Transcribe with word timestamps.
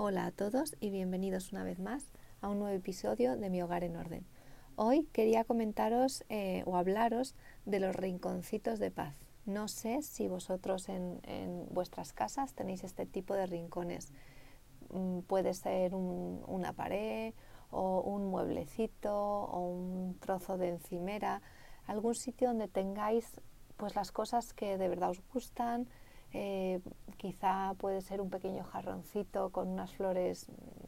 Hola 0.00 0.26
a 0.26 0.30
todos 0.30 0.76
y 0.78 0.90
bienvenidos 0.90 1.50
una 1.50 1.64
vez 1.64 1.80
más 1.80 2.04
a 2.40 2.48
un 2.48 2.60
nuevo 2.60 2.72
episodio 2.72 3.36
de 3.36 3.50
Mi 3.50 3.62
Hogar 3.62 3.82
en 3.82 3.96
Orden. 3.96 4.24
Hoy 4.76 5.08
quería 5.12 5.42
comentaros 5.42 6.24
eh, 6.28 6.62
o 6.66 6.76
hablaros 6.76 7.34
de 7.66 7.80
los 7.80 7.96
rinconcitos 7.96 8.78
de 8.78 8.92
paz. 8.92 9.16
No 9.44 9.66
sé 9.66 10.02
si 10.02 10.28
vosotros 10.28 10.88
en, 10.88 11.20
vuestras 11.70 12.12
casas 12.12 12.54
tenéis 12.54 12.84
este 12.84 13.06
tipo 13.06 13.34
de 13.34 13.46
rincones. 13.46 14.12
Mm, 14.90 15.22
puede 15.22 15.52
ser 15.52 15.96
una 15.96 16.72
pared 16.74 17.34
o 17.72 18.00
un 18.00 18.30
mueblecito 18.30 19.12
o 19.12 19.68
un 19.68 20.16
trozo 20.20 20.58
de 20.58 20.68
encimera, 20.68 21.42
algún 21.88 22.14
sitio 22.14 22.46
donde 22.46 22.68
tengáis 22.68 23.32
pues 23.76 23.96
las 23.96 24.12
cosas 24.12 24.52
que 24.52 24.78
de 24.78 24.88
verdad 24.88 25.10
os 25.10 25.22
gustan, 25.34 25.88
eh, 26.32 26.80
quizá 27.16 27.74
puede 27.78 28.00
ser 28.00 28.20
un 28.20 28.30
pequeño 28.30 28.64
jarroncito 28.64 29.50
con 29.50 29.68
unas 29.68 29.92
flores 29.92 30.46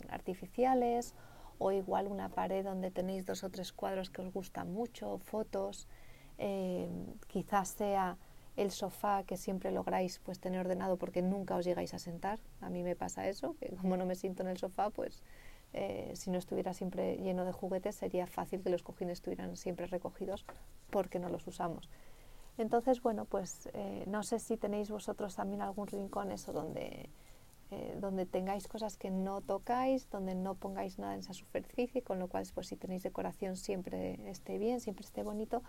artificiales 0.09 1.15
o 1.59 1.73
igual 1.73 2.07
una 2.07 2.29
pared 2.29 2.65
donde 2.65 2.91
tenéis 2.91 3.27
dos 3.27 3.45
o 3.45 3.51
tres 3.51 3.73
cuadros 3.73 4.11
que 4.11 4.23
os 4.23 4.33
gustan 4.33 4.73
mucho, 4.73 5.19
fotos. 5.19 5.89
Eh, 6.39 6.89
quizás 7.29 7.69
sea 7.69 8.17
el 8.57 8.71
sofá 8.71 9.25
que 9.25 9.37
siempre 9.37 9.71
lográis 9.71 10.19
pues 10.19 10.41
tener 10.41 10.61
ordenado 10.61 10.97
porque 10.97 11.23
nunca 11.23 11.57
os 11.57 11.65
llegáis 11.65 11.95
a 11.95 11.99
sentar. 11.99 12.39
A 12.61 12.71
mí 12.71 12.83
me 12.83 12.97
pasa 12.97 13.29
eso, 13.29 13.57
que 13.61 13.69
como 13.77 13.97
no 13.97 14.07
me 14.07 14.15
siento 14.15 14.43
en 14.43 14.49
el 14.49 14.59
sofá, 14.59 14.91
pues 14.91 15.23
eh, 15.73 16.13
si 16.15 16.31
no 16.31 16.39
estuviera 16.39 16.75
siempre 16.75 17.17
lleno 17.19 17.45
de 17.45 17.53
juguetes 17.53 17.95
sería 17.95 18.27
fácil 18.27 18.63
que 18.63 18.71
los 18.71 18.83
cojines 18.83 19.19
estuvieran 19.19 19.57
siempre 19.57 19.87
recogidos 19.87 20.45
porque 20.91 21.19
no 21.19 21.29
los 21.29 21.47
usamos. 21.47 21.89
Entonces, 22.59 23.01
bueno, 23.03 23.25
pues 23.25 23.69
eh, 23.73 24.05
no 24.07 24.23
sé 24.23 24.39
si 24.39 24.57
tenéis 24.57 24.91
vosotros 24.91 25.35
también 25.35 25.63
algún 25.63 25.87
rincón 25.87 26.31
eso 26.31 26.53
donde, 26.53 27.09
eh, 27.71 27.97
donde 28.01 28.27
tengáis 28.27 28.69
cosas 28.69 28.97
que 28.97 29.11
no 29.11 29.41
tocáis, 29.41 30.11
donde 30.11 30.35
no 30.35 30.55
pongáis 30.55 30.99
nada 30.99 31.15
en 31.15 31.21
esa 31.21 31.33
superficie, 31.33 32.03
con 32.03 32.19
lo 32.19 32.29
cual 32.29 32.47
pues 32.55 32.69
si 32.69 32.77
tenéis 32.77 33.03
decoración 33.03 33.57
siempre 33.57 34.19
esté 34.29 34.59
bien, 34.59 34.81
siempre 34.81 35.05
esté 35.05 35.23
bonito, 35.23 35.63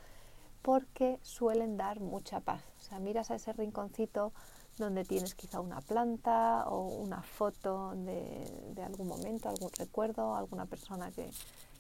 porque 0.62 1.20
suelen 1.22 1.78
dar 1.78 2.00
mucha 2.00 2.40
paz. 2.40 2.62
O 2.80 2.84
sea, 2.84 3.00
miras 3.00 3.32
a 3.32 3.36
ese 3.36 3.54
rinconcito 3.54 4.34
donde 4.78 5.06
tienes 5.06 5.36
quizá 5.36 5.60
una 5.60 5.82
planta 5.82 6.66
o 6.68 6.88
una 6.88 7.22
foto 7.22 7.94
de, 7.96 8.72
de 8.74 8.84
algún 8.84 9.08
momento, 9.08 9.50
algún 9.50 9.70
recuerdo, 9.78 10.36
alguna 10.36 10.66
persona 10.66 11.12
que, 11.12 11.30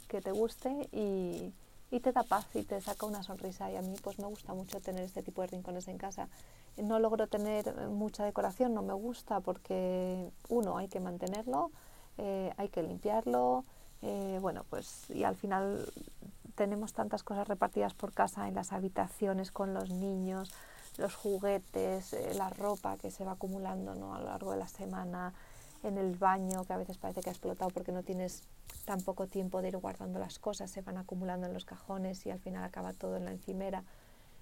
que 0.07 0.21
te 0.21 0.31
guste 0.31 0.89
y, 0.91 1.53
y 1.91 1.99
te 1.99 2.13
da 2.13 2.23
paz 2.23 2.47
y 2.55 2.63
te 2.63 2.79
saca 2.81 3.05
una 3.05 3.21
sonrisa 3.21 3.69
y 3.69 3.75
a 3.75 3.81
mí 3.81 3.95
pues 4.01 4.17
me 4.17 4.25
gusta 4.25 4.53
mucho 4.53 4.79
tener 4.79 5.03
este 5.03 5.21
tipo 5.21 5.41
de 5.41 5.47
rincones 5.47 5.89
en 5.89 5.97
casa. 5.97 6.29
No 6.77 6.99
logro 6.99 7.27
tener 7.27 7.75
mucha 7.89 8.23
decoración, 8.23 8.73
no 8.73 8.81
me 8.81 8.93
gusta 8.93 9.41
porque 9.41 10.31
uno 10.47 10.77
hay 10.77 10.87
que 10.87 11.01
mantenerlo, 11.01 11.69
eh, 12.17 12.53
hay 12.55 12.69
que 12.69 12.81
limpiarlo, 12.81 13.65
eh, 14.01 14.39
bueno 14.41 14.63
pues 14.69 15.09
y 15.09 15.25
al 15.25 15.35
final 15.35 15.85
tenemos 16.55 16.93
tantas 16.93 17.23
cosas 17.23 17.47
repartidas 17.47 17.93
por 17.93 18.13
casa 18.13 18.47
en 18.47 18.55
las 18.55 18.71
habitaciones 18.71 19.51
con 19.51 19.73
los 19.73 19.89
niños, 19.89 20.53
los 20.97 21.13
juguetes, 21.13 22.13
eh, 22.13 22.33
la 22.35 22.49
ropa 22.49 22.97
que 22.97 23.11
se 23.11 23.25
va 23.25 23.33
acumulando 23.33 23.95
¿no? 23.95 24.15
a 24.15 24.19
lo 24.19 24.27
largo 24.27 24.51
de 24.51 24.57
la 24.57 24.67
semana, 24.67 25.33
en 25.83 25.97
el 25.97 26.15
baño 26.15 26.63
que 26.65 26.73
a 26.73 26.77
veces 26.77 26.97
parece 26.97 27.21
que 27.21 27.29
ha 27.29 27.33
explotado 27.33 27.71
porque 27.71 27.91
no 27.91 28.03
tienes 28.03 28.43
tan 28.85 29.01
poco 29.01 29.27
tiempo 29.27 29.61
de 29.61 29.69
ir 29.69 29.77
guardando 29.77 30.19
las 30.19 30.39
cosas, 30.39 30.71
se 30.71 30.81
van 30.81 30.97
acumulando 30.97 31.47
en 31.47 31.53
los 31.53 31.65
cajones 31.65 32.25
y 32.25 32.31
al 32.31 32.39
final 32.39 32.63
acaba 32.63 32.93
todo 32.93 33.17
en 33.17 33.25
la 33.25 33.31
encimera. 33.31 33.83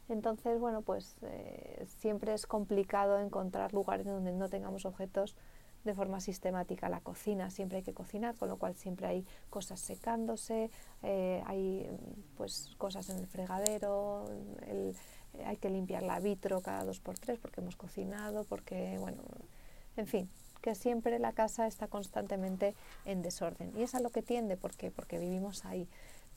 Entonces, 0.09 0.59
bueno, 0.59 0.81
pues 0.81 1.15
eh, 1.21 1.85
siempre 1.99 2.33
es 2.33 2.47
complicado 2.47 3.19
encontrar 3.19 3.73
lugares 3.73 4.05
donde 4.05 4.31
no 4.31 4.49
tengamos 4.49 4.85
objetos 4.85 5.35
de 5.83 5.93
forma 5.93 6.19
sistemática. 6.19 6.89
La 6.89 6.99
cocina 6.99 7.49
siempre 7.51 7.77
hay 7.77 7.83
que 7.83 7.93
cocinar, 7.93 8.35
con 8.35 8.49
lo 8.49 8.57
cual 8.57 8.75
siempre 8.75 9.07
hay 9.07 9.25
cosas 9.49 9.79
secándose, 9.79 10.71
eh, 11.03 11.43
hay 11.45 11.87
pues 12.35 12.73
cosas 12.77 13.09
en 13.09 13.19
el 13.19 13.27
fregadero, 13.27 14.25
hay 15.45 15.57
que 15.57 15.69
limpiar 15.69 16.03
la 16.03 16.19
vitro 16.19 16.61
cada 16.61 16.83
dos 16.83 16.99
por 16.99 17.17
tres 17.17 17.39
porque 17.39 17.61
hemos 17.61 17.75
cocinado, 17.75 18.43
porque, 18.45 18.97
bueno, 18.99 19.21
en 19.95 20.07
fin, 20.07 20.29
que 20.61 20.75
siempre 20.75 21.19
la 21.19 21.33
casa 21.33 21.67
está 21.67 21.87
constantemente 21.87 22.75
en 23.05 23.21
desorden. 23.21 23.71
Y 23.77 23.83
es 23.83 23.95
a 23.95 23.99
lo 23.99 24.09
que 24.09 24.21
tiende, 24.21 24.57
¿por 24.57 24.71
Porque 24.95 25.19
vivimos 25.19 25.65
ahí. 25.65 25.87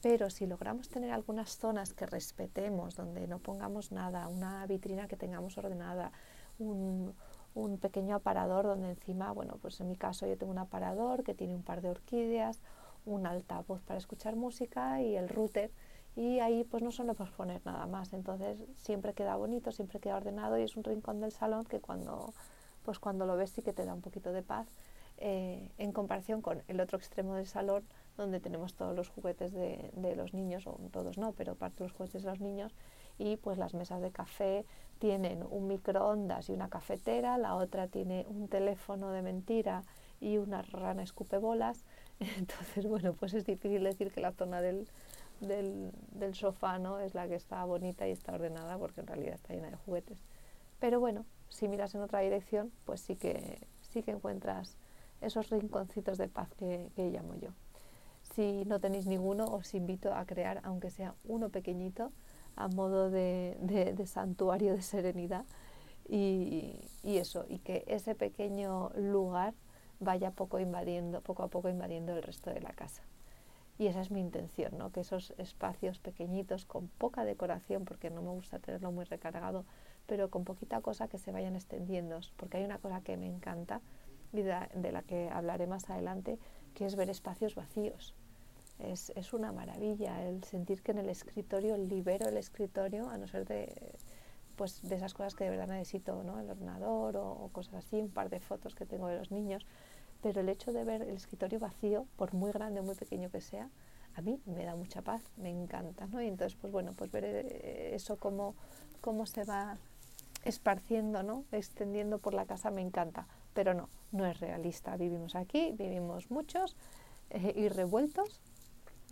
Pero 0.00 0.30
si 0.30 0.46
logramos 0.46 0.88
tener 0.88 1.12
algunas 1.12 1.56
zonas 1.56 1.94
que 1.94 2.06
respetemos, 2.06 2.96
donde 2.96 3.26
no 3.28 3.38
pongamos 3.38 3.92
nada, 3.92 4.26
una 4.28 4.66
vitrina 4.66 5.06
que 5.06 5.16
tengamos 5.16 5.56
ordenada, 5.58 6.10
un, 6.58 7.14
un 7.54 7.78
pequeño 7.78 8.16
aparador 8.16 8.64
donde 8.64 8.90
encima, 8.90 9.30
bueno, 9.32 9.58
pues 9.62 9.80
en 9.80 9.88
mi 9.88 9.96
caso 9.96 10.26
yo 10.26 10.36
tengo 10.36 10.50
un 10.50 10.58
aparador 10.58 11.22
que 11.22 11.34
tiene 11.34 11.54
un 11.54 11.62
par 11.62 11.82
de 11.82 11.90
orquídeas, 11.90 12.60
un 13.04 13.26
altavoz 13.26 13.82
para 13.82 13.98
escuchar 13.98 14.36
música 14.36 15.00
y 15.02 15.16
el 15.16 15.28
router 15.28 15.70
y 16.14 16.40
ahí 16.40 16.64
pues 16.64 16.82
no 16.82 16.92
solo 16.92 17.14
podemos 17.14 17.36
poner 17.36 17.60
nada 17.64 17.86
más 17.86 18.12
entonces 18.12 18.62
siempre 18.76 19.14
queda 19.14 19.34
bonito 19.36 19.72
siempre 19.72 19.98
queda 19.98 20.16
ordenado 20.16 20.58
y 20.58 20.62
es 20.62 20.76
un 20.76 20.84
rincón 20.84 21.20
del 21.20 21.32
salón 21.32 21.64
que 21.64 21.80
cuando 21.80 22.32
pues 22.84 22.98
cuando 22.98 23.26
lo 23.26 23.36
ves 23.36 23.50
sí 23.50 23.62
que 23.62 23.72
te 23.72 23.84
da 23.84 23.94
un 23.94 24.00
poquito 24.00 24.32
de 24.32 24.42
paz 24.42 24.66
eh, 25.18 25.70
en 25.78 25.92
comparación 25.92 26.42
con 26.42 26.62
el 26.68 26.80
otro 26.80 26.98
extremo 26.98 27.34
del 27.34 27.46
salón 27.46 27.84
donde 28.16 28.40
tenemos 28.40 28.74
todos 28.74 28.94
los 28.94 29.08
juguetes 29.08 29.52
de, 29.52 29.90
de, 29.94 30.16
los 30.16 30.34
niños, 30.34 30.66
o 30.66 30.78
todos 30.90 31.16
no, 31.16 31.32
pero 31.32 31.54
parte 31.54 31.78
de 31.78 31.84
los 31.84 31.92
juguetes 31.92 32.22
de 32.22 32.28
los 32.28 32.40
niños 32.40 32.74
y 33.18 33.36
pues 33.36 33.58
las 33.58 33.74
mesas 33.74 34.00
de 34.02 34.10
café 34.10 34.64
tienen 34.98 35.44
un 35.48 35.66
microondas 35.68 36.48
y 36.48 36.52
una 36.52 36.68
cafetera, 36.68 37.38
la 37.38 37.54
otra 37.54 37.88
tiene 37.88 38.26
un 38.28 38.48
teléfono 38.48 39.10
de 39.10 39.22
mentira 39.22 39.82
y 40.20 40.38
una 40.38 40.62
rana 40.62 41.02
escupebolas. 41.02 41.84
Entonces, 42.20 42.86
bueno, 42.86 43.12
pues 43.12 43.34
es 43.34 43.44
difícil 43.44 43.82
decir 43.82 44.12
que 44.12 44.20
la 44.20 44.32
zona 44.32 44.60
del, 44.60 44.88
del, 45.40 45.92
del 46.12 46.34
sofá 46.34 46.78
¿no? 46.78 47.00
es 47.00 47.14
la 47.14 47.26
que 47.28 47.34
está 47.34 47.64
bonita 47.64 48.06
y 48.06 48.12
está 48.12 48.32
ordenada 48.32 48.78
porque 48.78 49.00
en 49.00 49.08
realidad 49.08 49.34
está 49.34 49.54
llena 49.54 49.70
de 49.70 49.76
juguetes. 49.76 50.18
Pero 50.78 51.00
bueno, 51.00 51.26
si 51.52 51.68
miras 51.68 51.94
en 51.94 52.00
otra 52.00 52.20
dirección, 52.20 52.72
pues 52.84 53.00
sí 53.00 53.16
que, 53.16 53.58
sí 53.82 54.02
que 54.02 54.10
encuentras 54.10 54.76
esos 55.20 55.50
rinconcitos 55.50 56.18
de 56.18 56.28
paz 56.28 56.48
que, 56.54 56.90
llamo 56.96 57.34
yo. 57.36 57.50
Si 58.34 58.64
no 58.64 58.80
tenéis 58.80 59.06
ninguno, 59.06 59.44
os 59.44 59.74
invito 59.74 60.14
a 60.14 60.24
crear, 60.24 60.60
aunque 60.64 60.90
sea 60.90 61.14
uno 61.24 61.50
pequeñito, 61.50 62.10
a 62.56 62.68
modo 62.68 63.10
de, 63.10 63.94
santuario 64.06 64.74
de 64.74 64.82
serenidad 64.82 65.44
y, 66.08 66.80
eso, 67.04 67.44
y 67.48 67.58
que 67.58 67.84
ese 67.86 68.14
pequeño 68.14 68.90
lugar 68.96 69.54
vaya 70.00 70.30
poco, 70.30 70.58
invadiendo, 70.58 71.20
poco 71.20 71.42
a 71.42 71.48
poco 71.48 71.68
invadiendo 71.68 72.16
el 72.16 72.22
resto 72.22 72.50
de 72.50 72.60
la 72.60 72.72
casa. 72.72 73.02
Y 73.78 73.86
esa 73.86 74.00
es 74.00 74.10
mi 74.10 74.20
intención, 74.20 74.76
¿no? 74.78 74.90
que 74.90 75.00
esos 75.00 75.32
espacios 75.38 75.98
pequeñitos, 75.98 76.64
con 76.64 76.88
poca 76.88 77.24
decoración, 77.24 77.84
porque 77.84 78.10
no 78.10 78.22
me 78.22 78.30
gusta 78.30 78.58
tenerlo 78.58 78.92
muy 78.92 79.04
recargado, 79.04 79.64
pero 80.06 80.30
con 80.30 80.44
poquita 80.44 80.80
cosa 80.80 81.08
que 81.08 81.18
se 81.18 81.32
vayan 81.32 81.54
extendiendo, 81.54 82.20
porque 82.36 82.58
hay 82.58 82.64
una 82.64 82.78
cosa 82.78 83.00
que 83.02 83.16
me 83.16 83.26
encanta 83.26 83.80
y 84.32 84.42
de, 84.42 84.92
la 84.92 85.02
que 85.02 85.28
hablaré 85.30 85.66
más 85.66 85.88
adelante, 85.90 86.38
que 86.74 86.86
es 86.86 86.96
ver 86.96 87.10
espacios 87.10 87.54
vacíos. 87.54 88.14
Es, 88.78 89.12
es, 89.14 89.32
una 89.32 89.52
maravilla 89.52 90.26
el 90.26 90.42
sentir 90.44 90.82
que 90.82 90.92
en 90.92 90.98
el 90.98 91.08
escritorio 91.08 91.76
libero 91.76 92.28
el 92.28 92.36
escritorio, 92.36 93.08
a 93.10 93.18
no 93.18 93.28
ser 93.28 93.46
de, 93.46 93.94
pues, 94.56 94.82
de 94.82 94.96
esas 94.96 95.14
cosas 95.14 95.34
que 95.34 95.44
de 95.44 95.50
verdad 95.50 95.68
necesito, 95.68 96.24
¿no? 96.24 96.40
el 96.40 96.50
ordenador 96.50 97.16
o, 97.16 97.30
o 97.30 97.48
cosas 97.50 97.74
así, 97.74 98.00
un 98.00 98.10
par 98.10 98.30
de 98.30 98.40
fotos 98.40 98.74
que 98.74 98.86
tengo 98.86 99.06
de 99.08 99.18
los 99.18 99.30
niños, 99.30 99.66
pero 100.22 100.40
el 100.40 100.48
hecho 100.48 100.72
de 100.72 100.84
ver 100.84 101.02
el 101.02 101.16
escritorio 101.16 101.58
vacío, 101.58 102.06
por 102.16 102.32
muy 102.32 102.50
grande 102.52 102.80
o 102.80 102.82
muy 102.82 102.94
pequeño 102.94 103.30
que 103.30 103.40
sea, 103.40 103.68
a 104.14 104.22
mí 104.22 104.40
me 104.46 104.64
da 104.64 104.76
mucha 104.76 105.02
paz, 105.02 105.22
me 105.36 105.50
encanta, 105.50 106.06
¿no? 106.06 106.22
Y 106.22 106.26
entonces, 106.26 106.56
pues 106.60 106.72
bueno, 106.72 106.92
pues 106.92 107.10
ver 107.10 107.24
eh, 107.24 107.94
eso 107.94 108.16
como 108.16 108.54
cómo 109.00 109.26
se 109.26 109.44
va 109.44 109.78
esparciendo, 110.44 111.22
¿no? 111.22 111.44
extendiendo 111.52 112.18
por 112.18 112.34
la 112.34 112.46
casa, 112.46 112.70
me 112.70 112.80
encanta, 112.80 113.26
pero 113.54 113.74
no, 113.74 113.88
no 114.10 114.26
es 114.26 114.40
realista. 114.40 114.96
Vivimos 114.96 115.34
aquí, 115.34 115.72
vivimos 115.72 116.30
muchos 116.30 116.76
eh, 117.30 117.52
y 117.56 117.68
revueltos. 117.68 118.40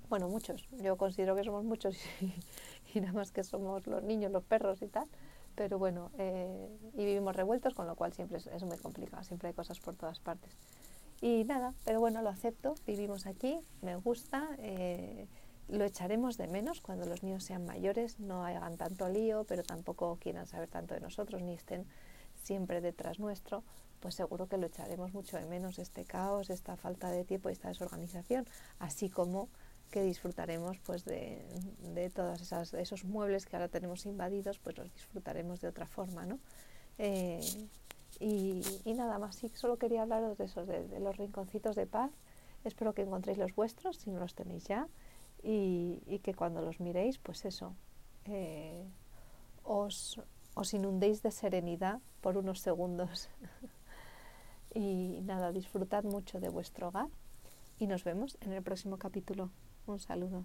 Bueno, 0.09 0.29
muchos, 0.29 0.69
yo 0.83 0.97
considero 0.97 1.37
que 1.37 1.45
somos 1.45 1.65
muchos 1.65 1.97
y, 2.95 3.01
nada 3.01 3.13
más 3.13 3.31
que 3.31 3.45
somos 3.45 3.87
los 3.87 4.03
niños, 4.03 4.33
los 4.33 4.43
perros 4.43 4.83
y 4.83 4.89
tal, 4.89 5.07
pero 5.55 5.79
bueno, 5.79 6.11
eh, 6.19 6.69
y 6.95 7.05
vivimos 7.05 7.37
revueltos, 7.37 7.75
con 7.75 7.87
lo 7.87 7.95
cual 7.95 8.13
siempre 8.13 8.39
es, 8.39 8.65
muy 8.65 8.79
complicado, 8.79 9.23
siempre 9.23 9.49
hay 9.49 9.55
cosas 9.55 9.79
por 9.79 9.95
todas 9.95 10.19
partes. 10.19 10.57
Y 11.21 11.45
nada, 11.45 11.75
pero 11.85 12.01
bueno, 12.01 12.23
lo 12.23 12.31
acepto, 12.31 12.75
vivimos 12.87 13.27
aquí, 13.27 13.61
me 13.83 13.95
gusta. 13.97 14.49
Eh, 14.59 15.29
lo 15.71 15.85
echaremos 15.85 16.37
de 16.37 16.47
menos 16.47 16.81
cuando 16.81 17.07
los 17.07 17.23
niños 17.23 17.45
sean 17.45 17.65
mayores, 17.65 18.21
no 18.21 18.45
hagan 18.45 18.77
tanto 18.77 19.09
lío, 19.09 19.45
pero 19.45 19.63
tampoco 19.63 20.19
quieran 20.21 20.47
saber 20.47 20.69
tanto 20.69 20.95
de 20.95 21.01
nosotros 21.01 21.43
ni 21.43 21.55
estén 21.55 21.87
siempre 22.43 22.81
detrás 22.81 23.19
nuestro, 23.19 23.63
pues 24.01 24.15
seguro 24.15 24.47
que 24.47 24.57
lo 24.57 24.67
echaremos 24.67 25.13
mucho 25.13 25.37
de 25.37 25.47
menos 25.47 25.79
este 25.79 26.05
caos, 26.05 26.51
esta 26.51 26.77
falta 26.77 27.11
de 27.11 27.25
tiempo 27.25 27.49
y 27.51 27.53
esta 27.53 27.69
desorganización, 27.69 28.47
así 28.79 29.11
como 29.11 29.49
que 29.91 30.03
disfrutaremos 30.03 30.79
pues 30.79 31.05
de, 31.05 31.45
de 31.95 32.11
todos 32.11 32.53
esos 32.75 33.05
muebles 33.05 33.45
que 33.47 33.57
ahora 33.57 33.69
tenemos 33.69 34.07
invadidos, 34.07 34.59
pues 34.59 34.79
los 34.79 34.93
disfrutaremos 34.93 35.61
de 35.61 35.69
otra 35.69 35.87
forma, 35.87 36.25
¿no? 36.27 36.39
Eh, 36.99 37.41
Y, 38.21 38.63
nada 38.95 39.19
más, 39.19 39.37
sí, 39.37 39.49
solo 39.55 39.79
quería 39.79 40.03
hablaros 40.03 40.37
de 40.37 40.45
esos, 40.45 40.67
de, 40.67 41.01
los 41.01 41.17
rinconcitos 41.17 41.75
de 41.75 41.87
paz. 41.87 42.11
Espero 42.65 42.93
que 42.93 43.03
encontréis 43.03 43.39
los 43.39 43.55
vuestros, 43.55 43.97
si 43.97 44.11
no 44.11 44.21
los 44.21 44.35
tenéis 44.35 44.65
ya, 44.65 44.87
y, 45.43 46.21
que 46.23 46.35
cuando 46.35 46.63
los 46.63 46.81
miréis, 46.81 47.19
pues 47.19 47.45
eso, 47.45 47.75
eh, 48.25 48.85
os, 49.65 50.21
os 50.55 50.75
inundéis 50.75 51.23
de 51.23 51.31
serenidad 51.31 52.01
por 52.21 52.37
unos 52.37 52.61
segundos. 52.61 53.29
y 54.75 55.21
nada, 55.23 55.53
disfrutad 55.53 56.05
mucho 56.05 56.41
de 56.41 56.49
vuestro 56.49 56.89
hogar 56.89 57.09
y 57.79 57.87
nos 57.87 58.05
vemos 58.05 58.37
en 58.41 58.53
el 58.53 58.63
próximo 58.63 58.99
capítulo. 58.99 59.51
Un 59.87 59.99
saludo. 59.99 60.45